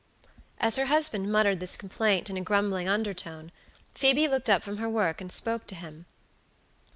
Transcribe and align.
As 0.59 0.77
her 0.77 0.87
husband 0.87 1.31
muttered 1.31 1.59
this 1.59 1.77
complaint 1.77 2.27
in 2.27 2.35
a 2.35 2.41
grumbling 2.41 2.89
undertone, 2.89 3.51
Phoebe 3.93 4.27
looked 4.27 4.49
up 4.49 4.63
from 4.63 4.77
her 4.77 4.89
work 4.89 5.21
and 5.21 5.31
spoke 5.31 5.67
to 5.67 5.75
him. 5.75 6.07